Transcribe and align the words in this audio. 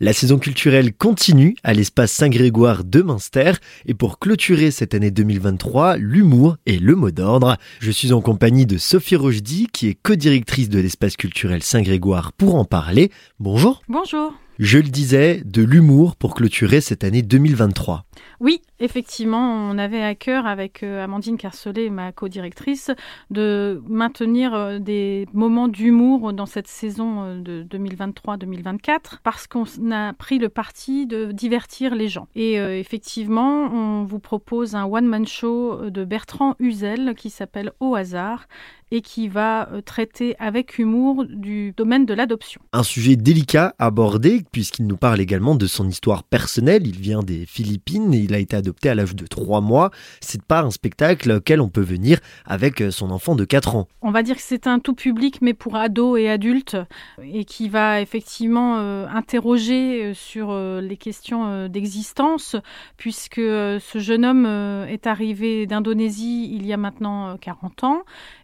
La 0.00 0.12
saison 0.12 0.38
culturelle 0.38 0.94
continue 0.94 1.56
à 1.64 1.74
l'espace 1.74 2.12
Saint-Grégoire 2.12 2.84
de 2.84 3.02
Münster 3.02 3.54
et 3.84 3.94
pour 3.94 4.20
clôturer 4.20 4.70
cette 4.70 4.94
année 4.94 5.10
2023, 5.10 5.96
l'humour 5.96 6.56
est 6.66 6.80
le 6.80 6.94
mot 6.94 7.10
d'ordre. 7.10 7.56
Je 7.80 7.90
suis 7.90 8.12
en 8.12 8.20
compagnie 8.20 8.64
de 8.64 8.78
Sophie 8.78 9.16
Rochdy 9.16 9.66
qui 9.72 9.88
est 9.88 9.98
co-directrice 10.00 10.68
de 10.68 10.78
l'espace 10.78 11.16
culturel 11.16 11.64
Saint-Grégoire 11.64 12.32
pour 12.32 12.54
en 12.54 12.64
parler. 12.64 13.10
Bonjour. 13.40 13.82
Bonjour. 13.88 14.34
Je 14.58 14.78
le 14.78 14.88
disais, 14.88 15.40
de 15.44 15.62
l'humour 15.62 16.16
pour 16.16 16.34
clôturer 16.34 16.80
cette 16.80 17.04
année 17.04 17.22
2023. 17.22 18.04
Oui, 18.40 18.60
effectivement, 18.80 19.70
on 19.70 19.78
avait 19.78 20.02
à 20.02 20.16
cœur 20.16 20.46
avec 20.46 20.82
euh, 20.82 21.04
Amandine 21.04 21.36
Carcelet, 21.36 21.90
ma 21.90 22.10
co-directrice, 22.10 22.90
de 23.30 23.80
maintenir 23.86 24.54
euh, 24.54 24.80
des 24.80 25.28
moments 25.32 25.68
d'humour 25.68 26.32
dans 26.32 26.46
cette 26.46 26.66
saison 26.66 27.22
euh, 27.22 27.40
de 27.40 27.64
2023-2024 27.70 29.18
parce 29.22 29.46
qu'on 29.46 29.64
a 29.92 30.12
pris 30.14 30.40
le 30.40 30.48
parti 30.48 31.06
de 31.06 31.30
divertir 31.30 31.94
les 31.94 32.08
gens. 32.08 32.26
Et 32.34 32.54
effectivement, 32.54 33.72
on 33.72 34.02
vous 34.02 34.18
propose 34.18 34.74
un 34.74 34.86
one-man 34.86 35.26
show 35.26 35.88
de 35.88 36.04
Bertrand 36.04 36.56
Huzel 36.58 37.14
qui 37.16 37.30
s'appelle 37.30 37.70
Au 37.78 37.94
hasard 37.94 38.48
et 38.90 39.02
qui 39.02 39.28
va 39.28 39.68
traiter 39.84 40.36
avec 40.38 40.78
humour 40.78 41.24
du 41.28 41.72
domaine 41.76 42.06
de 42.06 42.14
l'adoption. 42.14 42.60
Un 42.72 42.82
sujet 42.82 43.16
délicat 43.16 43.74
abordé 43.78 44.44
puisqu'il 44.50 44.86
nous 44.86 44.96
parle 44.96 45.20
également 45.20 45.54
de 45.54 45.66
son 45.66 45.88
histoire 45.88 46.22
personnelle. 46.22 46.86
Il 46.86 46.98
vient 46.98 47.22
des 47.22 47.46
Philippines 47.46 48.14
et 48.14 48.18
il 48.18 48.34
a 48.34 48.38
été 48.38 48.56
adopté 48.56 48.88
à 48.88 48.94
l'âge 48.94 49.14
de 49.14 49.26
3 49.26 49.60
mois. 49.60 49.90
C'est 50.20 50.42
pas 50.42 50.62
un 50.62 50.70
spectacle 50.70 51.30
auquel 51.32 51.60
on 51.60 51.68
peut 51.68 51.80
venir 51.80 52.18
avec 52.46 52.82
son 52.90 53.10
enfant 53.10 53.34
de 53.34 53.44
4 53.44 53.76
ans. 53.76 53.88
On 54.02 54.10
va 54.10 54.22
dire 54.22 54.36
que 54.36 54.42
c'est 54.42 54.66
un 54.66 54.78
tout 54.78 54.94
public 54.94 55.40
mais 55.42 55.54
pour 55.54 55.76
ados 55.76 56.18
et 56.18 56.28
adultes 56.28 56.76
et 57.22 57.44
qui 57.44 57.68
va 57.68 58.00
effectivement 58.00 58.78
euh, 58.78 59.06
interroger 59.08 60.04
euh, 60.04 60.14
sur 60.14 60.50
euh, 60.50 60.80
les 60.80 60.96
questions 60.96 61.68
d'existence 61.68 62.56
puisque 62.96 63.36
ce 63.36 63.98
jeune 63.98 64.24
homme 64.24 64.46
est 64.88 65.06
arrivé 65.06 65.66
d'Indonésie 65.66 66.50
il 66.54 66.66
y 66.66 66.72
a 66.72 66.76
maintenant 66.76 67.36
40 67.36 67.84
ans 67.84 68.02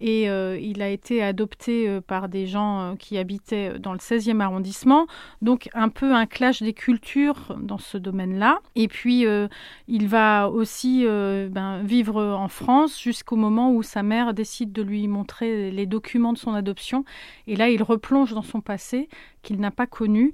et 0.00 0.25
euh, 0.28 0.58
il 0.60 0.82
a 0.82 0.88
été 0.88 1.22
adopté 1.22 1.88
euh, 1.88 2.00
par 2.00 2.28
des 2.28 2.46
gens 2.46 2.80
euh, 2.80 2.94
qui 2.96 3.18
habitaient 3.18 3.78
dans 3.78 3.92
le 3.92 3.98
16e 3.98 4.40
arrondissement, 4.40 5.06
donc 5.42 5.68
un 5.74 5.88
peu 5.88 6.12
un 6.14 6.26
clash 6.26 6.62
des 6.62 6.72
cultures 6.72 7.56
dans 7.60 7.78
ce 7.78 7.98
domaine-là. 7.98 8.60
Et 8.74 8.88
puis 8.88 9.24
il 9.88 10.08
va 10.08 10.50
aussi 10.50 11.04
ben, 11.06 11.82
vivre 11.82 12.22
en 12.22 12.48
France 12.48 13.00
jusqu'au 13.00 13.36
moment 13.36 13.72
où 13.72 13.82
sa 13.82 14.02
mère 14.02 14.34
décide 14.34 14.72
de 14.72 14.82
lui 14.82 15.08
montrer 15.08 15.70
les 15.70 15.86
documents 15.86 16.32
de 16.32 16.38
son 16.38 16.54
adoption, 16.54 17.04
et 17.46 17.56
là 17.56 17.68
il 17.68 17.82
replonge 17.82 18.32
dans 18.32 18.42
son 18.42 18.60
passé 18.60 19.08
qu'il 19.42 19.60
n'a 19.60 19.70
pas 19.70 19.86
connu. 19.86 20.32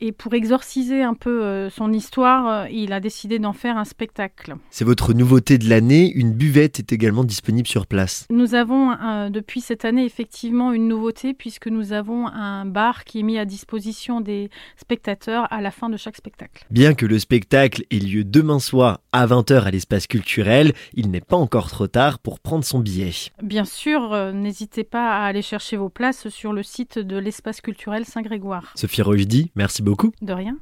Et 0.00 0.12
pour 0.12 0.34
exorciser 0.34 1.02
un 1.02 1.14
peu 1.14 1.42
euh, 1.42 1.70
son 1.70 1.92
histoire, 1.92 2.48
euh, 2.48 2.68
il 2.70 2.92
a 2.92 3.00
décidé 3.00 3.38
d'en 3.38 3.52
faire 3.52 3.76
un 3.76 3.84
spectacle. 3.84 4.56
C'est 4.70 4.84
votre 4.84 5.12
nouveauté 5.12 5.58
de 5.58 5.68
l'année. 5.68 6.12
Une 6.14 6.32
buvette 6.32 6.78
est 6.78 6.92
également 6.92 7.24
disponible 7.24 7.68
sur 7.68 7.86
place. 7.86 8.26
Nous 8.30 8.54
avons 8.54 8.90
depuis 9.30 9.60
cette 9.60 9.84
année 9.84 10.04
effectivement 10.04 10.72
une 10.72 10.88
nouveauté 10.88 11.34
puisque 11.34 11.66
nous 11.66 11.92
avons 11.92 12.26
un 12.28 12.64
bar 12.64 13.04
qui 13.04 13.20
est 13.20 13.22
mis 13.22 13.38
à 13.38 13.44
disposition 13.44 14.20
des 14.20 14.50
spectateurs 14.76 15.46
à 15.52 15.60
la 15.60 15.70
fin 15.70 15.88
de 15.88 15.96
chaque 15.96 16.16
spectacle. 16.16 16.64
Bien 16.70 16.94
que 16.94 17.06
le 17.06 17.18
spectacle 17.18 17.84
ait 17.90 17.98
lieu 17.98 18.24
demain 18.24 18.58
soir 18.58 19.00
à 19.12 19.26
20h 19.26 19.62
à 19.62 19.70
l'espace 19.70 20.06
culturel, 20.06 20.72
il 20.94 21.10
n'est 21.10 21.20
pas 21.20 21.36
encore 21.36 21.68
trop 21.68 21.86
tard 21.86 22.18
pour 22.18 22.40
prendre 22.40 22.64
son 22.64 22.78
billet. 22.80 23.10
Bien 23.42 23.64
sûr, 23.64 24.12
euh, 24.12 24.32
n'hésitez 24.32 24.84
pas 24.84 25.16
à 25.16 25.24
aller 25.24 25.42
chercher 25.42 25.76
vos 25.76 25.88
places 25.88 26.28
sur 26.28 26.52
le 26.52 26.62
site 26.62 26.98
de 26.98 27.16
l'espace 27.16 27.60
culturel 27.60 28.04
Saint-Grégoire. 28.04 28.72
Sophie 28.74 29.02
Rochdy, 29.02 29.50
merci 29.54 29.82
De 30.22 30.32
rien. 30.32 30.58